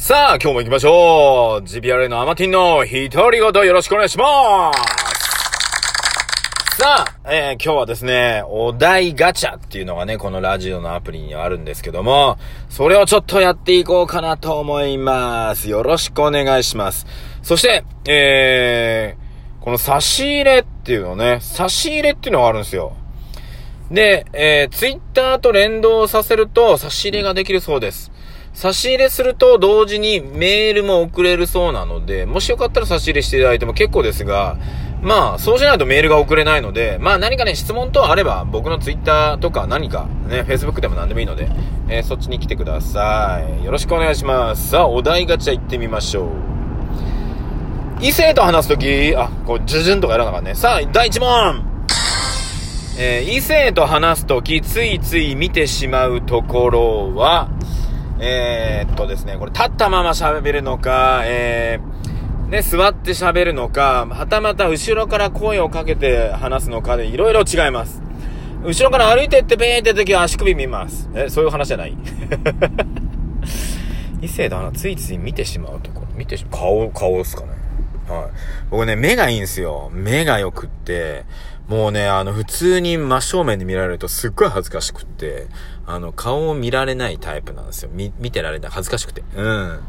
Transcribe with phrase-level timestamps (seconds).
[0.00, 4.78] さあ、今日も行きましょう !GPRA のアマティンの一人ごとよろしくお願いします
[6.80, 12.38] さあ、えー、今日はですね、お題ガチャっていうのがね、このラジオのアプリにあるんですけども、
[12.70, 15.68] それをちょっとやっていこうかなと思います。
[15.68, 17.04] よろしくお願いします。
[17.42, 22.96] そして、えー、この差し入れっていうのね、差し入れっていうのがあるんですよ。
[23.90, 28.12] で、えー、ツイッターと連動させると差し入れができるそうです。
[28.58, 34.56] 差し入れすると同時にメールも送れるそうなので、もしよかったら差し入れしていただいても結構ですが、
[35.00, 41.48] まあ、そうしないとメールが送れないので、まあ何かね、質問等あれば、僕のツイッターとか何か、ね、Facebook でも何でもいいので、
[41.88, 43.64] えー、そっちに来てください。
[43.64, 44.70] よろしくお願いします。
[44.70, 46.28] さあ、お題ガチャ行ってみましょう。
[48.00, 50.56] 異性と話すとき、あ、こう、ジュジュンとかやらなかったね。
[50.56, 51.64] さあ、第1問
[52.98, 57.48] えー、異性と話すとき、ついつい見てしまうところは、
[58.20, 68.02] えー、っとですね、これ立ったまま喋るのか、えー、ね、座って喋るのか、はたまた後ろから声をかけて話すのかでいろいろ違います。
[68.64, 71.08] 後ろから歩いてってべーンって時は足首見ます。
[71.14, 71.96] え、そういう話じゃない？
[74.20, 76.08] 異性だな、ついつい見てしまうところ。
[76.16, 76.60] 見てしまう。
[76.60, 77.48] 顔、顔ですかね。
[78.08, 78.30] はい。
[78.70, 79.90] 僕ね、目がいいんすよ。
[79.92, 81.24] 目が良くって、
[81.68, 85.46] もうね、あの、普通に真正面で見られるとすっごい恥ずかしくって、
[85.88, 87.90] あの、顔を見られないタイプなんですよ。
[87.92, 88.70] 見、見てられない。
[88.70, 89.24] 恥ずかしくて。
[89.34, 89.80] うん。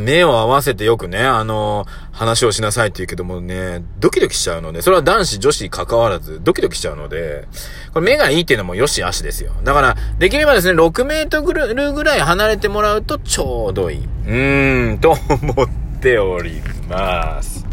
[0.00, 7.46] 目を合わせてよくね、あの、話をしなさいって言うけどもね、ドキドキしちゃうので、それは男子、女子関わらず、ドキドキしちゃうので、
[7.92, 9.52] これ目がいいっていうのもよしあしですよ。
[9.62, 13.98] だから、できればですね、6メートルぐらい離れてもらうとちょうどいい。
[13.98, 15.68] うーん、と思っ
[16.00, 17.66] ております。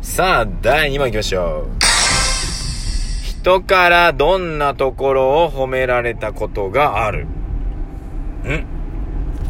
[0.00, 1.91] さあ、第2問行きましょう。
[3.42, 7.24] 人からどんなところを褒められたことがある？
[7.24, 7.28] ん？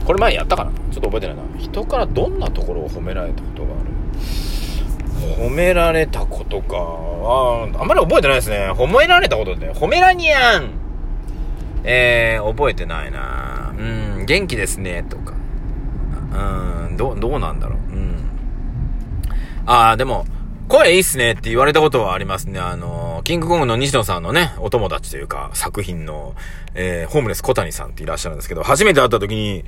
[0.06, 0.70] これ前やったかな？
[0.90, 1.42] ちょっと覚えてないな。
[1.58, 3.90] 人からどんなところを褒められたことがある？
[5.36, 6.78] 褒められたことか。
[6.78, 8.70] ああんまり覚えてないですね。
[8.72, 9.70] 褒められたことって。
[9.74, 10.70] 褒めらにゃん
[11.84, 13.82] えー、覚えてないなう
[14.22, 15.34] ん、元気ですね、とか。
[16.88, 17.78] うん、ど、どうなんだろう。
[17.92, 18.30] うん。
[19.66, 20.24] ああ、でも、
[20.72, 22.58] 声いいっすねって言われたことはありますね。
[22.58, 26.34] あの、キングコングの西野さんのね、お友達というか、作品の、
[26.72, 29.66] えー、ホームレス小谷さんっていらっしゃるんですけど、初めて会った時に、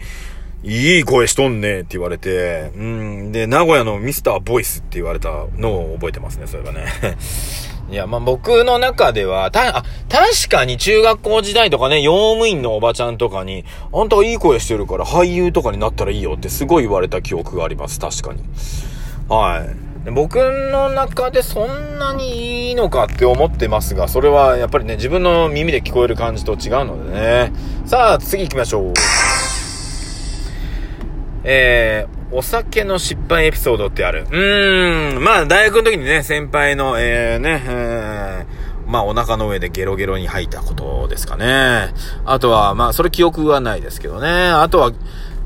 [0.63, 5.29] いい声しとんねって言われて、うん、で、名古屋のミスターボイスって言われた
[5.59, 6.87] のを覚えてますね、それがね。
[7.93, 18.43] いや、まあ、僕の中では、た、あ、確かに中学校時代とかね、用務員のおばちゃんとかに、あんたいい声してるから俳優とかになったらいいよってすごい言われた記憶があります、確かに。
[19.29, 19.94] はい。
[20.13, 27.53] 僕の中でそんなにいいのかって思ってますが、それはやっぱりね、自分の耳で聞こえる感じと違うのでね。
[27.87, 28.93] さあ、次行きましょう。
[31.45, 34.27] えー、お酒の失敗エピソードってある。
[34.31, 41.93] うーん、まあ、大学の時にね、先輩の、えー、ね、えー、まあ、お腹の上でゲロゲロに吐いたことですかね。
[42.25, 44.29] あとは、まあ、それ記憶はないですけどね。
[44.29, 44.93] あとは、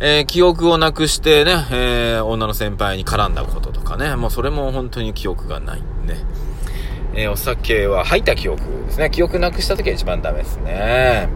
[0.00, 6.20] えー、記憶をなくしてね、えー、女の先輩に絡んだこととかね、もうそれも本当に記憶がないんで、ね。
[7.14, 9.10] えー、お酒は吐いた記憶ですね。
[9.10, 11.28] 記憶なくした時は一番ダメですね。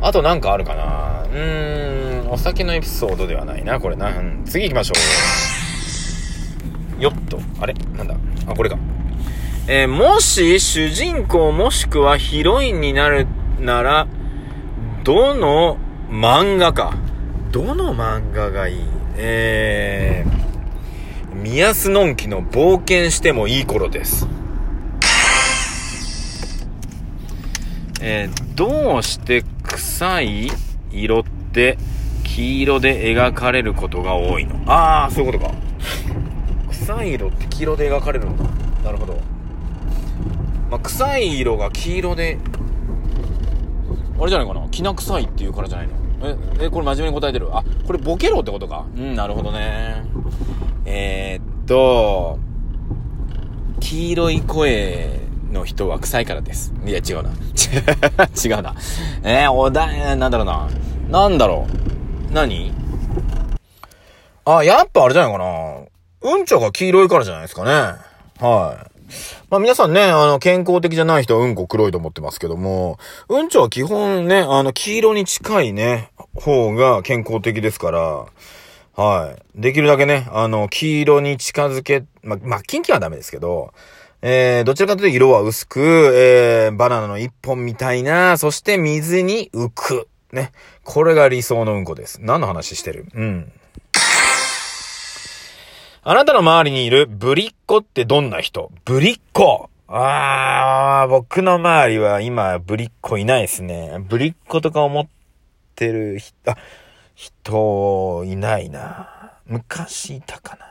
[0.00, 4.08] あとなんかあるかなうーん、お酒のエピソードではないな、これな。
[4.08, 4.94] うん、次行きましょ
[6.98, 7.02] う。
[7.02, 7.74] よっと、あれ？
[7.96, 8.16] なんだ？
[8.48, 8.78] あ、これか。
[9.68, 13.28] えー、もし主人公もしくはヒロインになる
[13.60, 14.08] なら、
[15.04, 15.78] どの
[16.10, 16.94] 漫画か。
[17.52, 18.84] どの漫画がいい？
[19.14, 24.26] えー、宮須のんきの冒険してもいい頃です。
[28.00, 30.50] えー、どうして臭い
[30.90, 31.76] 色って
[32.24, 34.58] 黄色で描かれることが多いの？
[34.64, 35.54] ああ、そういうことか。
[36.70, 38.44] 臭い色って黄色で描かれるのか。
[38.82, 39.20] なるほど。
[40.70, 42.38] まあ、臭い色が黄色で、
[44.18, 44.66] あれじゃないかな？
[44.70, 46.01] きな臭いっていうからじゃないの？
[46.22, 47.48] え、え、これ真面目に答えてる？
[47.52, 48.86] あ、これボケろってことか？
[48.96, 50.04] うん、なるほどね。
[50.84, 52.38] えー、っと、
[53.80, 55.20] 黄色い声
[55.50, 56.72] の人は臭いからです。
[56.86, 57.30] いや、違うな。
[58.44, 58.74] 違うな。
[59.22, 60.68] えー、おだ、なんだろうな。
[61.10, 61.66] なんだろ
[62.30, 62.32] う。
[62.32, 62.72] 何？
[64.44, 65.84] あ、やっぱあれじゃないかな。
[66.22, 67.70] うんちょが黄色いからじゃないですかね。
[68.40, 68.92] はい。
[69.50, 72.98] まあ皆さんね、あの、健康的じゃない人はうんこ黒いと思ってますけども、
[73.28, 78.26] うんちょは基本ね、あの、黄色に近いね、方が健康的ですから、
[78.94, 79.60] はい。
[79.60, 83.72] できるだけね、あの、黄色に近づけ、ま、まあ、キンキンはダメですけど、
[84.20, 90.08] えー、どちらかというと色は薄く、えー、バナナの一本みたいな、そして水に浮く。
[90.30, 90.52] ね。
[90.84, 92.18] これが理想のうんこです。
[92.22, 93.06] 何の話してる？
[93.14, 93.52] うん。
[96.04, 98.70] あなたの周りにいるぶりっ子ってどんな人？
[98.84, 103.98] ぶりっ子あー、僕の周りは今、ぶりっ子いないですね。
[104.08, 105.10] ぶりっ子とか思って
[105.74, 106.56] てる人、あ、
[107.14, 109.32] 人、いないな。
[109.46, 110.66] 昔いたかな。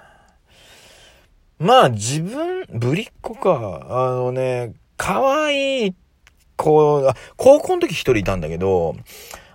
[1.59, 3.85] まあ、自分、ぶりっ子か。
[3.89, 5.95] あのね、可愛い
[6.55, 8.95] 子、あ、高校の時一人いたんだけど、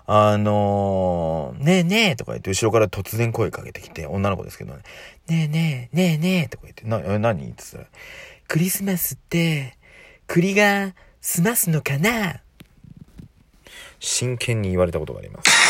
[0.07, 4.83] あのー、ねえねえとか言って後ろから突然声かけてきて、女の子ですけどね。
[5.27, 7.49] ねえねえ、ねえねえとか言って、な、何？
[7.49, 7.87] ってたら、
[8.47, 9.77] クリスマスって、
[10.29, 12.41] 栗が済ますのかな？
[14.01, 15.67] 真剣に言われたことがあります。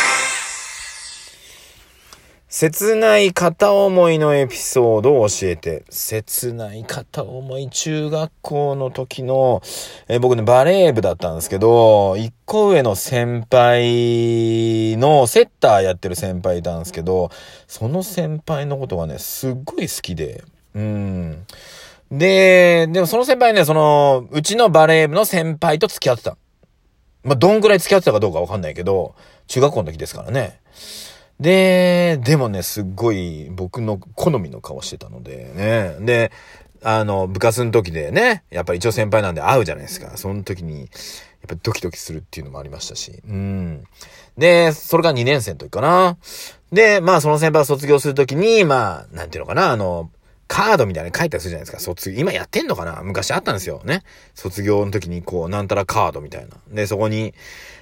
[2.58, 5.84] 切ない片思いのエピソードを教えて。
[5.90, 9.60] 切ない片思い中学校の時の、
[10.08, 17.30] え僕ね、バレー部だったんですけど、一個上の先輩の、セッターやってる先輩いたんですけど、
[17.66, 20.42] その先輩のことがね、すっごい好きで、
[20.74, 21.44] うん。
[22.10, 26.38] で、でもその先輩ね、その、うちのバレー部の先輩と付き合ってた。
[27.26, 29.14] まあ、どんぐらい付き合ってたかどうかわかんないけど、
[29.48, 30.60] 中学校の時ですからね。
[31.40, 35.96] で、でもね、すっごい僕の好みの顔してたのでね。
[36.00, 36.32] で、
[36.82, 40.16] あの、部活の時でね、やっぱり一応先輩なんで会うじゃないですか。
[40.16, 40.88] その時に、やっ
[41.48, 43.20] ぱドキドキするっていうのもありましたし。
[43.28, 43.84] うん。
[44.38, 46.16] で、それが2年生の時かな。
[46.72, 50.10] で、まあその先輩が卒業するときに、まあ、なんていうのかな、あの、
[50.48, 51.80] カードみたいなの書いたりするじゃないですか。
[51.80, 52.20] 卒業。
[52.20, 53.02] 今やってんのかな？
[53.02, 53.82] 昔あったんですよ。
[53.84, 54.02] ね。
[54.34, 56.56] 卒業の時にこう、なんたらカードみたいな。
[56.68, 57.34] で、そこに、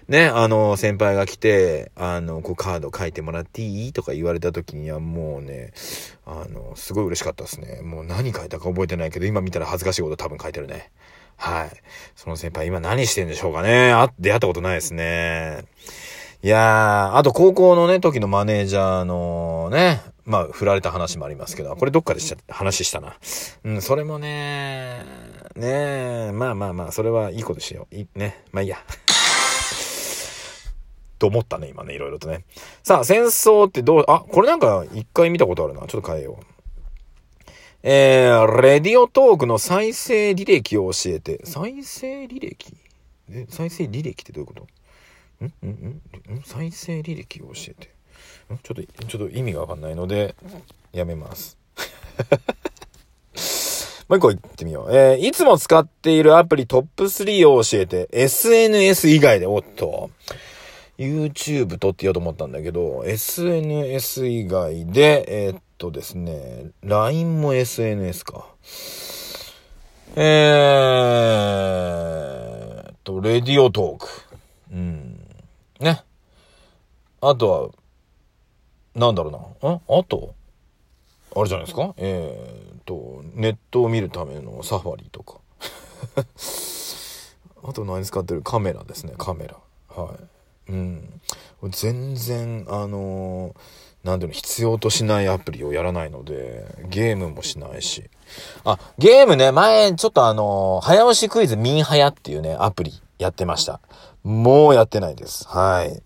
[0.08, 3.92] ね、あの、先輩が来て、あの、こうカード書いてもらっていい？
[3.92, 5.72] とか言われた時にはもうね、
[6.26, 7.80] あの、すごい嬉しかったですね。
[7.82, 10.90] もう何書いたか覚えてないけど、今見たら恥ずかしいこと多分書いてるね。
[11.36, 11.70] はい。
[12.16, 13.92] その先輩今何してんでしょうかね？
[13.92, 15.64] あ、出会ったことないですね。
[16.44, 23.16] いやー、あと高校のね、時のマネージャーのね、まあ、振られた話もありますけど、これどっかでし話したな。
[23.64, 25.02] うん、それもね、
[25.56, 27.94] ねまあまあまあ、それはいいことしよう。
[27.94, 28.76] いね、まあいいや。
[31.18, 32.44] と思ったね、今ね、いろいろとね。
[32.82, 35.86] さあ、戦争ってどう、あ、これなんか一回見たことあるな。
[35.86, 36.44] ちょっと変えよう。
[37.82, 41.40] えー、レディオトークの再生履歴を教えて。
[41.46, 42.76] 再生履歴？
[43.30, 44.66] え、再生履歴ってどういうこと？
[45.44, 45.52] ん？
[45.66, 45.68] ん？
[45.68, 46.42] ん？
[46.44, 47.90] 再生履歴を教えて
[48.54, 48.58] ん？
[48.58, 50.34] ちょっと、ちょっと意味がわかんないので、
[50.92, 51.58] やめます。
[54.08, 54.96] もう一個言ってみよう。
[54.96, 60.10] えー、いつも使っているアプリトップ3を教えて、SNS 以外で、おっと、
[60.98, 68.46] YouTube 撮ってようと思ったんだけど、SNS 以外で、えー、っとですね、LINE も SNS か。
[70.16, 74.08] えーっと、レディオトーク。
[74.70, 75.03] うん。
[75.80, 76.02] ね。
[77.20, 77.70] あとは、
[78.94, 79.30] なんだろ
[79.62, 79.70] うな。
[79.72, 79.80] ん？
[79.88, 80.34] あと、
[81.34, 81.94] あれじゃないですか？
[81.96, 85.38] えー、と、ネットを見るためのサファリとか。
[87.66, 88.42] あと何使ってる？
[88.42, 89.56] カメラですね、カメラ。
[89.88, 90.14] は
[90.68, 90.72] い。
[90.72, 91.20] うん。
[91.70, 93.54] 全然、あのー、
[94.04, 98.04] なんていうの、必要としないアプリをやらないので、ゲームもしないし。
[98.64, 102.92] あ、ゲームね、前、ちょっとあのー、早押しクイズミンハヤっていうね、アプリ
[103.24, 103.80] やってました。
[104.22, 105.48] もうやってないです。
[105.48, 106.02] はい。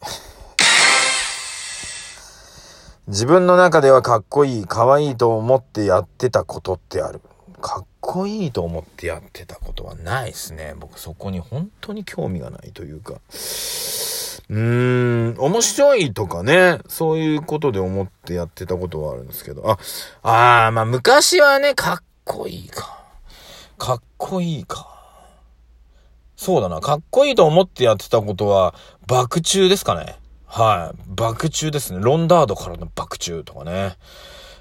[3.09, 7.21] 自分の中ではかっこいい、かわいいと思ってやってたことってある。
[7.61, 10.75] かっこいいと思ってやってたことはないですね。
[10.79, 13.15] 僕そこに本当に興味がないというか。
[13.15, 19.69] うーん、面白いとかね、そういうことで思ってやってたことはあるんですけど。
[19.69, 19.79] あ、
[20.23, 23.03] ああ、まあ昔はね、かっこいいか。
[23.77, 24.98] かっこいいか。
[26.39, 28.73] そうだな、かっこいいと思ってやってたことは、
[29.09, 30.15] 爆中ですかね。
[30.47, 30.99] はい。
[31.09, 31.99] 爆中ですね。
[32.01, 33.97] ロンダードからの爆中とかね。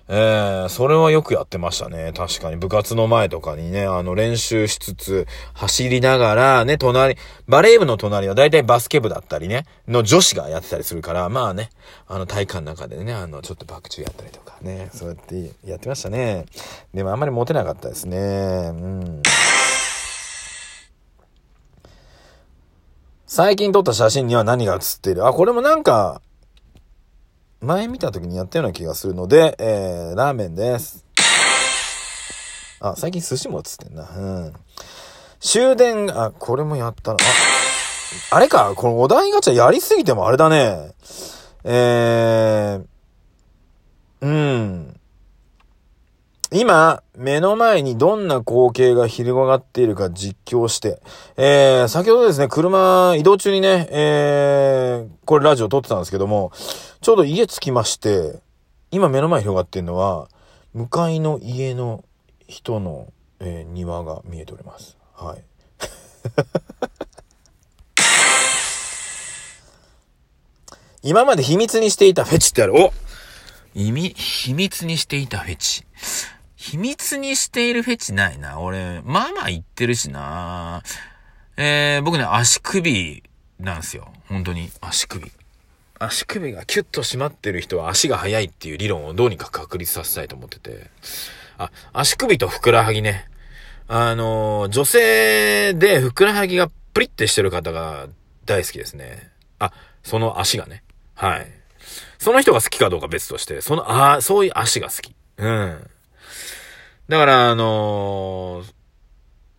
[0.09, 2.13] えー、それはよくやってましたね。
[2.15, 2.57] 確かに。
[2.57, 7.15] 部活の前とかにね、あの、練習しつつ、走りながら、ね、隣、
[7.47, 11.69] バレー部の隣は大体バスケ部だったりね、の女子がやってたりするから、まあね、
[12.07, 16.45] あの、体育館の中でね、あの、ちょっと爆中やったりとかね、そうやってやってましたね。
[16.93, 18.17] でもあんまりモテなかったですね。
[18.17, 19.21] うん。
[23.37, 25.27] 最近撮った写真には何が写っている？
[25.27, 26.23] あ、これもなんか、
[27.61, 31.05] 前見た時にやったような気がするので、えー、ラーメンです。
[32.79, 34.09] あ、最近寿司も写ってんな。
[34.09, 34.53] うん。
[35.39, 37.17] 終電、あ、これもやったな。
[38.31, 40.95] あ、あれか、このお題ガチャやりすぎてもあれだね。
[41.63, 42.85] えー、
[44.19, 44.96] うん。
[46.59, 50.99] 今、目の前にどんな光景が広がっているか実況して、
[51.35, 56.51] えー、先ほどですね、車、移動中にね、えー、これラジオ撮ってたんですけども、
[56.99, 58.39] ちょうど家着きまして、
[58.89, 60.29] 今目の前広がってるのは、
[60.73, 62.03] 向かいの家の
[62.47, 64.97] 人の、えー、庭が見えております。
[65.13, 65.43] はい。
[71.03, 72.73] 今まで秘密にしていたフェチってある。
[72.73, 72.91] お
[73.75, 75.85] 意味、秘密にしていたフェチ。
[76.67, 78.59] 秘密にしているフェチないな。
[78.59, 80.83] 俺、まあまあ言ってるしな。
[81.55, 83.23] えー、僕ね、足首
[83.57, 84.11] なんですよ。
[84.27, 85.31] 本当に、足首。
[85.97, 90.89] 足首がキュッと締まってる人は足が速いっていう理論をどうにか確立させたいと思ってて。
[91.57, 93.29] あ、足首とふくらはぎね。
[93.87, 98.07] あの、女性でふくらはぎがプリってしてる方が
[98.45, 99.31] 大好きですね。
[99.59, 99.71] あ、
[100.03, 100.83] その足がね。
[101.15, 101.47] はい。
[102.19, 105.15] その人が好きかどうか別として、その、ああ、そういう足が好き。
[105.37, 105.89] うん。
[107.07, 108.73] だから、あのー、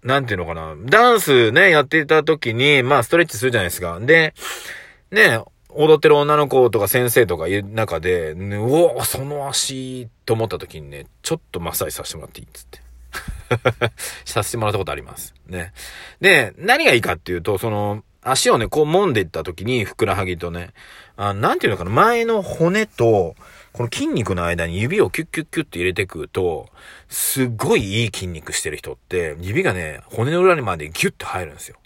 [0.07, 0.76] なんていうのかな。
[0.85, 3.99] ダンスね、やってた時に、まあ、ストレッチするじゃないですか。
[4.00, 4.35] で、
[5.11, 5.40] ね、
[5.71, 12.81] 踊ってる女の子とか先生とかいる中で、ね、うおその足と思った時にね、ちょっとマッサージさせてもらっていいっつって。
[14.25, 15.35] させてもらったことあります。
[15.47, 15.73] ね。
[16.21, 20.71] で、何がいいかっていうと、その、足をね、こう揉んでいった時に、ふくらはぎとね、
[21.17, 23.35] あなんていうのかな、前の骨と、
[23.73, 26.69] この筋肉の間に指をキュッキュッキュッって入れてくると、
[27.09, 31.77] すっごいいい筋肉してる人って、指がね、骨の裏にまでギュッと入るんですよ。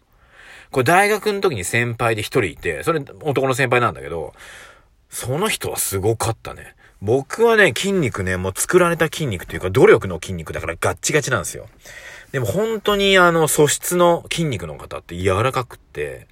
[0.71, 4.33] これ大学の時に先輩で一人いて、それ男の先輩なんだけど、
[5.11, 6.75] その人はすごかったね。
[7.03, 11.69] 僕はね、筋肉ね、もう作られた筋肉というか努力の筋肉だからガッチガチなんですよ。
[12.31, 16.27] でも本当にあの素質の筋肉の方って柔らかくって、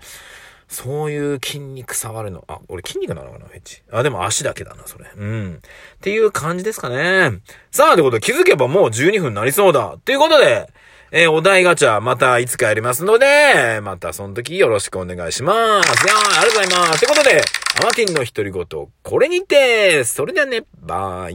[0.71, 2.45] そういう筋肉触るの。
[2.47, 3.83] あ、俺筋肉なのかなフェチ。
[3.91, 5.07] あ、でも足だけだな、それ。
[5.17, 5.55] うん。
[5.57, 7.41] っていう感じですかね。
[7.73, 9.99] さあ、ということで気づけばもう12分になりそうだ。
[10.05, 10.73] ということで、
[11.11, 16.07] えー、お題ガチャ、またいつかやりますので、またその時よろしくお願いします。
[16.07, 16.97] いや、ありがとうございます。
[16.99, 17.43] ってことで、
[17.83, 21.29] アマティンの独り言、これにて、それではね、バイ。